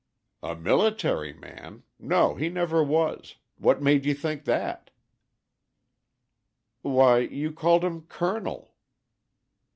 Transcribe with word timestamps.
"A 0.41 0.55
military 0.55 1.31
man! 1.31 1.83
No, 1.99 2.33
he 2.33 2.49
never 2.49 2.83
was. 2.83 3.35
What 3.59 3.83
made 3.83 4.03
you 4.03 4.15
think 4.15 4.45
that?" 4.45 4.89
"Why 6.81 7.19
you 7.19 7.51
called 7.51 7.83
him 7.83 8.01
'Colonel.'" 8.07 8.73